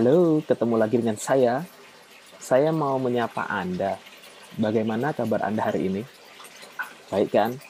Halo, 0.00 0.40
ketemu 0.48 0.80
lagi 0.80 0.96
dengan 0.96 1.20
saya. 1.20 1.60
Saya 2.40 2.72
mau 2.72 2.96
menyapa 2.96 3.44
Anda. 3.44 4.00
Bagaimana 4.56 5.12
kabar 5.12 5.44
Anda 5.44 5.68
hari 5.68 5.92
ini? 5.92 6.00
Baik 7.12 7.28
kan? 7.28 7.60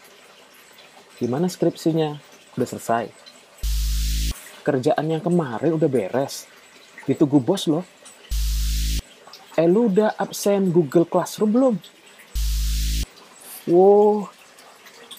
Gimana 1.19 1.51
skripsinya? 1.51 2.22
Udah 2.54 2.69
selesai? 2.71 3.11
Kerjaan 4.62 5.11
yang 5.11 5.19
kemarin 5.19 5.74
udah 5.74 5.90
beres? 5.90 6.46
Ditunggu 7.03 7.43
bos 7.43 7.66
loh. 7.66 7.83
Eh 9.58 9.67
lu 9.67 9.90
udah 9.90 10.15
absen 10.15 10.71
Google 10.71 11.10
Classroom 11.10 11.51
belum? 11.51 11.74
Wow, 13.67 14.31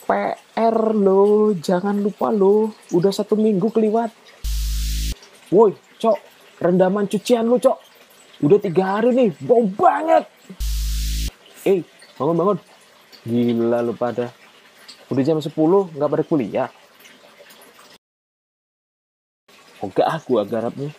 PR 0.07 0.95
lo, 0.95 1.51
jangan 1.59 1.99
lupa 1.99 2.31
lo, 2.31 2.71
udah 2.95 3.11
satu 3.11 3.35
minggu 3.35 3.67
keliwat. 3.67 4.15
Woi, 5.51 5.75
cok, 5.99 6.30
rendaman 6.61 7.09
cucian 7.09 7.49
lu, 7.49 7.57
cok. 7.57 7.77
Udah 8.45 8.61
tiga 8.61 8.97
hari 8.97 9.09
nih, 9.17 9.29
bau 9.41 9.65
banget. 9.65 10.29
Eh, 11.65 11.81
bangun, 12.21 12.37
bangun. 12.37 12.57
Gila 13.25 13.81
lu 13.81 13.93
pada. 13.97 14.29
Udah 15.09 15.21
jam 15.25 15.41
10, 15.41 15.53
nggak 15.97 16.09
pada 16.09 16.23
kuliah. 16.23 16.69
Oke 19.81 20.05
ah, 20.05 20.21
gua 20.21 20.45
garapnya. 20.45 20.93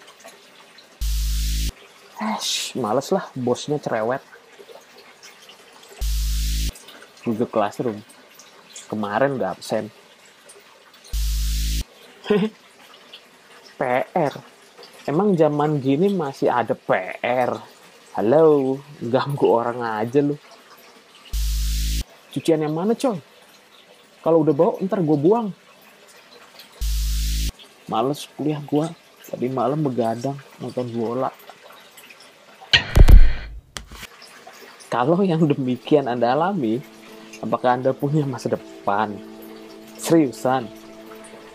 Eh, 2.18 2.38
males 2.78 3.08
lah, 3.14 3.30
bosnya 3.38 3.78
cerewet. 3.78 4.22
Google 7.22 7.50
Classroom. 7.50 8.02
Kemarin 8.90 9.38
nggak 9.38 9.54
absen. 9.58 9.86
PR. 13.78 14.51
Emang 15.02 15.34
zaman 15.34 15.82
gini 15.82 16.14
masih 16.14 16.46
ada 16.46 16.78
PR? 16.78 17.58
Halo, 18.14 18.78
ganggu 19.02 19.50
orang 19.50 19.82
aja 19.82 20.22
lu. 20.22 20.38
Cucian 22.30 22.62
yang 22.62 22.70
mana 22.70 22.94
coy? 22.94 23.18
Kalau 24.22 24.46
udah 24.46 24.54
bawa 24.54 24.78
ntar 24.86 25.02
gue 25.02 25.18
buang. 25.18 25.50
Males 27.90 28.30
kuliah 28.38 28.62
gue. 28.62 28.86
Tadi 29.26 29.50
malam 29.50 29.82
begadang 29.82 30.38
nonton 30.62 30.86
bola. 30.94 31.34
Kalau 34.86 35.18
yang 35.26 35.50
demikian 35.50 36.06
Anda 36.06 36.30
alami, 36.38 36.78
apakah 37.42 37.74
Anda 37.74 37.90
punya 37.90 38.22
masa 38.22 38.54
depan? 38.54 39.18
Seriusan? 39.98 40.70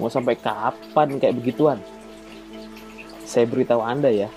Mau 0.04 0.12
sampai 0.12 0.36
kapan 0.36 1.16
kayak 1.16 1.40
begituan? 1.40 1.80
Saya 3.28 3.44
beritahu 3.44 3.84
Anda 3.84 4.08
ya, 4.08 4.32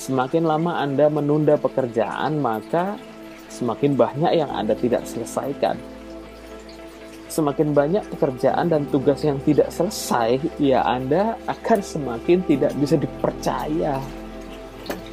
semakin 0.00 0.48
lama 0.48 0.80
Anda 0.80 1.12
menunda 1.12 1.60
pekerjaan, 1.60 2.40
maka 2.40 2.96
semakin 3.52 4.00
banyak 4.00 4.32
yang 4.32 4.48
Anda 4.48 4.72
tidak 4.80 5.04
selesaikan. 5.04 5.76
Semakin 7.28 7.76
banyak 7.76 8.00
pekerjaan 8.16 8.72
dan 8.72 8.88
tugas 8.88 9.20
yang 9.28 9.36
tidak 9.44 9.68
selesai, 9.68 10.40
ya 10.56 10.80
Anda 10.88 11.36
akan 11.44 11.84
semakin 11.84 12.40
tidak 12.48 12.72
bisa 12.80 12.96
dipercaya. 12.96 14.00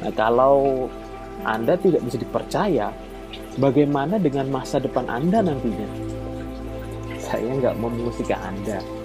Nah, 0.00 0.12
kalau 0.16 0.88
Anda 1.44 1.76
tidak 1.76 2.00
bisa 2.08 2.16
dipercaya, 2.16 2.88
bagaimana 3.60 4.16
dengan 4.16 4.48
masa 4.48 4.80
depan 4.80 5.04
Anda 5.12 5.44
nantinya? 5.44 5.88
Saya 7.20 7.60
nggak 7.60 7.76
mau 7.76 7.92
mengusik 7.92 8.32
Anda 8.32 9.01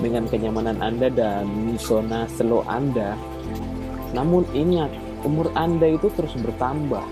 dengan 0.00 0.26
kenyamanan 0.26 0.80
Anda 0.80 1.12
dan 1.12 1.76
zona 1.76 2.24
slow 2.26 2.64
Anda. 2.66 3.14
Namun 4.16 4.48
ingat, 4.56 4.90
umur 5.22 5.52
Anda 5.54 5.94
itu 5.94 6.10
terus 6.16 6.34
bertambah. 6.40 7.04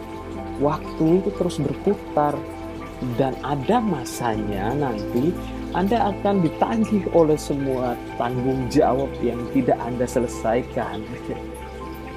Waktu 0.59 1.23
itu 1.23 1.31
terus 1.39 1.61
berputar. 1.63 2.35
Dan 3.15 3.39
ada 3.47 3.79
masanya 3.79 4.75
nanti 4.75 5.31
Anda 5.71 6.11
akan 6.11 6.43
ditagih 6.43 7.07
oleh 7.15 7.39
semua 7.39 7.95
tanggung 8.19 8.67
jawab 8.67 9.07
yang 9.23 9.39
tidak 9.55 9.79
Anda 9.79 10.03
selesaikan. 10.03 11.07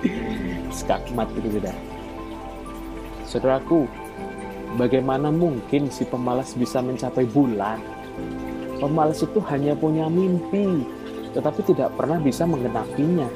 Skakmat 0.82 1.30
itu 1.38 1.62
sudah. 1.62 1.76
Saudaraku, 3.30 3.86
bagaimana 4.76 5.30
mungkin 5.30 5.94
si 5.94 6.02
pemalas 6.04 6.58
bisa 6.58 6.82
mencapai 6.82 7.30
bulan? 7.30 7.78
Pemalas 8.82 9.22
itu 9.22 9.38
hanya 9.46 9.78
punya 9.78 10.10
mimpi, 10.10 10.82
tetapi 11.38 11.62
tidak 11.70 11.94
pernah 11.94 12.18
bisa 12.18 12.50
menggenapinya. 12.50 13.30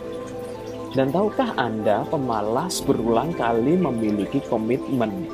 Dan 0.97 1.13
tahukah 1.13 1.53
Anda, 1.59 2.01
pemalas 2.09 2.81
berulang 2.81 3.35
kali 3.37 3.77
memiliki 3.77 4.41
komitmen? 4.49 5.29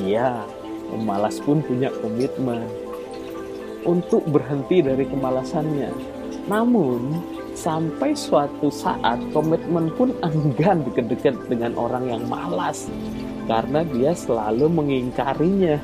Iya, 0.00 0.40
pemalas 0.88 1.36
pun 1.44 1.60
punya 1.60 1.92
komitmen 2.00 2.64
untuk 3.84 4.24
berhenti 4.30 4.80
dari 4.80 5.04
kemalasannya. 5.04 5.90
Namun, 6.48 7.20
sampai 7.52 8.16
suatu 8.16 8.72
saat 8.72 9.20
komitmen 9.36 9.92
pun 9.94 10.16
enggan 10.24 10.86
deket-deket 10.88 11.36
dengan 11.52 11.76
orang 11.76 12.08
yang 12.08 12.24
malas 12.26 12.88
karena 13.46 13.84
dia 13.84 14.16
selalu 14.16 14.70
mengingkarinya. 14.70 15.76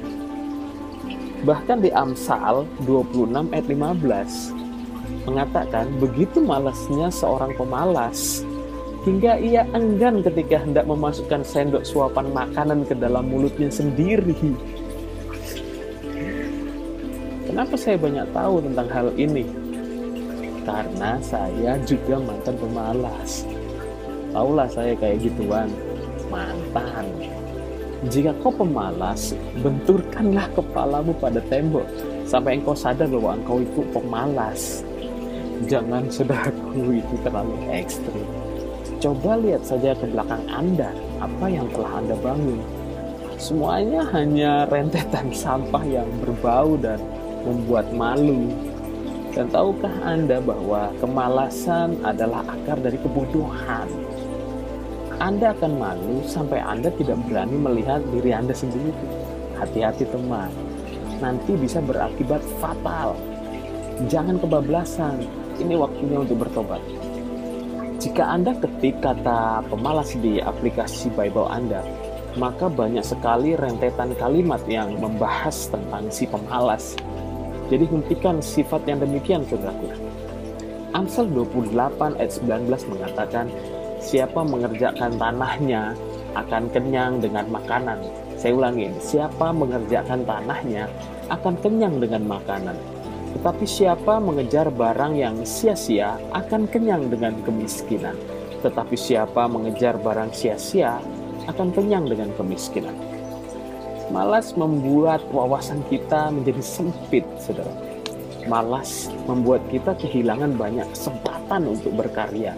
Bahkan 1.47 1.79
di 1.87 1.91
Amsal 1.95 2.67
26 2.83 3.55
ayat 3.55 3.67
15 3.71 5.29
mengatakan 5.29 5.87
begitu 6.01 6.41
malasnya 6.43 7.13
seorang 7.13 7.55
pemalas 7.55 8.43
hingga 9.07 9.39
ia 9.39 9.63
enggan 9.77 10.25
ketika 10.25 10.59
hendak 10.59 10.85
memasukkan 10.89 11.47
sendok 11.47 11.87
suapan 11.87 12.33
makanan 12.35 12.83
ke 12.89 12.97
dalam 12.99 13.31
mulutnya 13.31 13.71
sendiri. 13.71 14.35
Kenapa 17.47 17.75
saya 17.81 17.97
banyak 17.97 18.27
tahu 18.35 18.61
tentang 18.61 18.89
hal 18.93 19.09
ini? 19.17 19.47
Karena 20.67 21.17
saya 21.25 21.81
juga 21.89 22.21
mantan 22.21 22.57
pemalas. 22.61 23.49
Taulah 24.37 24.69
saya 24.69 24.93
kayak 24.93 25.25
gituan, 25.25 25.73
mantan. 26.29 27.09
Jika 28.07 28.31
kau 28.39 28.55
pemalas, 28.55 29.35
benturkanlah 29.59 30.47
kepalamu 30.55 31.11
pada 31.19 31.43
tembok 31.51 31.83
sampai 32.31 32.63
engkau 32.63 32.71
sadar 32.71 33.11
bahwa 33.11 33.35
engkau 33.35 33.59
itu 33.59 33.83
pemalas. 33.91 34.87
Jangan 35.67 36.07
saudaraku 36.07 37.03
itu 37.03 37.15
terlalu 37.27 37.59
ekstrim. 37.75 38.23
Coba 39.03 39.35
lihat 39.43 39.67
saja 39.67 39.99
ke 39.99 40.07
belakang 40.15 40.47
Anda, 40.47 40.95
apa 41.19 41.51
yang 41.51 41.67
telah 41.75 41.99
Anda 41.99 42.15
bangun. 42.23 42.63
Semuanya 43.35 44.07
hanya 44.15 44.71
rentetan 44.71 45.35
sampah 45.35 45.83
yang 45.83 46.07
berbau 46.23 46.79
dan 46.79 47.03
membuat 47.43 47.91
malu. 47.91 48.47
Dan 49.35 49.51
tahukah 49.51 49.95
Anda 50.07 50.39
bahwa 50.39 50.95
kemalasan 51.03 51.99
adalah 52.07 52.47
akar 52.47 52.79
dari 52.79 52.99
kebodohan? 53.03 53.91
Anda 55.19 55.51
akan 55.51 55.83
malu 55.83 56.23
sampai 56.23 56.63
Anda 56.63 56.95
tidak 56.95 57.19
berani 57.27 57.59
melihat 57.59 58.07
diri 58.15 58.31
Anda 58.31 58.55
sendiri. 58.55 58.95
Hati-hati 59.59 60.07
teman, 60.07 60.47
nanti 61.19 61.59
bisa 61.59 61.83
berakibat 61.83 62.39
fatal. 62.63 63.19
Jangan 64.07 64.39
kebablasan, 64.39 65.27
ini 65.59 65.75
waktunya 65.75 66.23
untuk 66.23 66.47
bertobat. 66.47 66.79
Jika 67.99 68.31
Anda 68.31 68.55
ketik 68.63 69.03
kata 69.03 69.67
pemalas 69.67 70.15
di 70.15 70.39
aplikasi 70.39 71.11
Bible 71.11 71.51
Anda, 71.51 71.83
maka 72.39 72.71
banyak 72.71 73.03
sekali 73.03 73.59
rentetan 73.59 74.15
kalimat 74.15 74.63
yang 74.71 75.03
membahas 75.03 75.67
tentang 75.67 76.07
si 76.15 76.31
pemalas. 76.31 76.95
Jadi 77.67 77.91
hentikan 77.91 78.39
sifat 78.39 78.87
yang 78.87 79.03
demikian, 79.03 79.43
saudaraku. 79.51 79.91
Amsal 80.95 81.27
28 81.35 81.75
ayat 82.23 82.33
19 82.39 82.71
mengatakan, 82.87 83.51
siapa 83.99 84.41
mengerjakan 84.47 85.19
tanahnya 85.19 85.95
akan 86.35 86.71
kenyang 86.71 87.19
dengan 87.19 87.47
makanan. 87.51 87.99
Saya 88.39 88.55
ulangin, 88.55 88.95
siapa 89.03 89.51
mengerjakan 89.51 90.23
tanahnya 90.23 90.87
akan 91.29 91.55
kenyang 91.59 91.99
dengan 91.99 92.23
makanan. 92.27 92.79
Tetapi 93.39 93.65
siapa 93.69 94.23
mengejar 94.23 94.73
barang 94.73 95.15
yang 95.19 95.37
sia-sia 95.45 96.17
akan 96.33 96.71
kenyang 96.71 97.11
dengan 97.13 97.37
kemiskinan. 97.45 98.17
Tetapi 98.65 98.97
siapa 98.97 99.47
mengejar 99.51 100.01
barang 100.01 100.33
sia-sia 100.33 100.99
akan 101.51 101.69
kenyang 101.75 102.09
dengan 102.09 102.31
kemiskinan. 102.39 102.95
Malas 104.09 104.57
membuat 104.57 105.21
wawasan 105.29 105.85
kita 105.93 106.33
menjadi 106.33 106.65
sempit, 106.65 107.29
saudara. 107.37 107.71
Malas 108.49 109.13
membuat 109.29 109.61
kita 109.69 109.93
kehilangan 110.01 110.57
banyak 110.57 110.89
kesempatan 110.97 111.69
untuk 111.69 111.93
berkarya. 111.93 112.57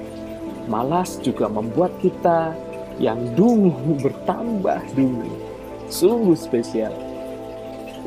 Malas 0.69 1.17
juga 1.23 1.49
membuat 1.49 1.95
kita 2.03 2.53
yang 3.01 3.33
dulu 3.33 3.97
bertambah 4.03 4.81
dulu. 4.93 5.31
Sungguh 5.89 6.37
spesial. 6.37 6.93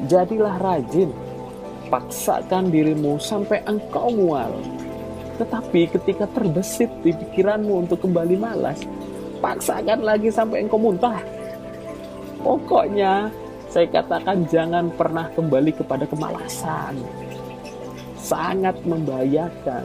Jadilah 0.05 0.61
rajin, 0.61 1.09
paksakan 1.89 2.69
dirimu 2.69 3.17
sampai 3.17 3.65
engkau 3.65 4.13
mual. 4.13 4.53
Tetapi 5.41 5.89
ketika 5.97 6.29
terbesit 6.29 6.93
di 7.01 7.09
pikiranmu 7.09 7.89
untuk 7.89 8.05
kembali 8.05 8.37
malas, 8.37 8.85
paksakan 9.41 10.05
lagi 10.05 10.29
sampai 10.29 10.65
engkau 10.65 10.77
muntah. 10.77 11.19
Pokoknya 12.45 13.33
saya 13.73 13.89
katakan 13.89 14.45
jangan 14.45 14.93
pernah 14.93 15.33
kembali 15.33 15.73
kepada 15.73 16.05
kemalasan. 16.05 16.93
Sangat 18.21 18.77
membahayakan. 18.85 19.83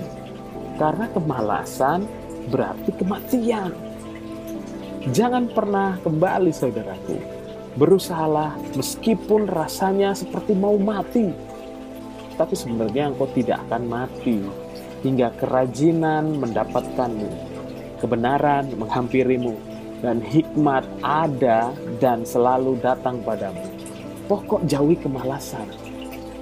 Karena 0.79 1.11
kemalasan 1.11 2.07
berarti 2.49 2.91
kematian. 2.97 3.73
Jangan 5.15 5.49
pernah 5.53 5.97
kembali 6.03 6.51
saudaraku. 6.53 7.17
Berusahalah 7.79 8.59
meskipun 8.75 9.47
rasanya 9.47 10.13
seperti 10.13 10.53
mau 10.53 10.75
mati. 10.77 11.31
Tapi 12.35 12.55
sebenarnya 12.59 13.15
engkau 13.15 13.31
tidak 13.31 13.63
akan 13.69 13.83
mati 13.87 14.43
hingga 15.07 15.31
kerajinan 15.39 16.43
mendapatkanmu, 16.43 17.31
kebenaran 18.03 18.67
menghampirimu, 18.75 19.55
dan 20.03 20.23
hikmat 20.23 20.87
ada 21.03 21.75
dan 21.99 22.23
selalu 22.23 22.79
datang 22.79 23.19
padamu. 23.23 23.63
Pokok 24.31 24.67
jauhi 24.67 24.99
kemalasan. 24.99 25.67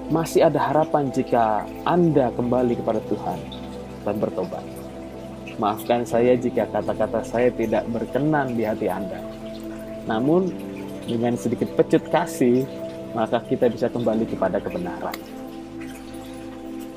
Masih 0.07 0.47
ada 0.47 0.59
harapan 0.71 1.11
jika 1.11 1.67
Anda 1.83 2.31
kembali 2.35 2.79
kepada 2.79 3.03
Tuhan 3.11 3.39
dan 4.07 4.23
bertobat. 4.23 4.76
Maafkan 5.57 6.05
saya 6.05 6.37
jika 6.37 6.69
kata-kata 6.69 7.25
saya 7.25 7.49
tidak 7.49 7.89
berkenan 7.89 8.53
di 8.53 8.69
hati 8.69 8.93
Anda. 8.93 9.17
Namun, 10.05 10.53
dengan 11.09 11.33
sedikit 11.41 11.73
pecut 11.73 12.05
kasih, 12.13 12.69
maka 13.17 13.41
kita 13.49 13.73
bisa 13.73 13.89
kembali 13.89 14.29
kepada 14.29 14.61
kebenaran. 14.61 15.17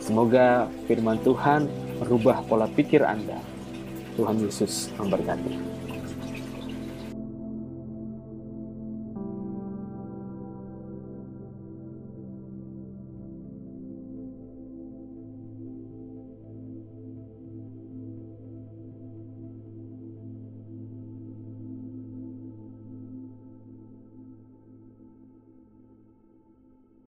Semoga 0.03 0.67
firman 0.89 1.21
Tuhan 1.23 1.71
merubah 2.03 2.43
pola 2.51 2.67
pikir 2.67 2.99
Anda. 2.99 3.39
Tuhan 4.19 4.43
Yesus 4.43 4.91
memberkati. 4.99 5.55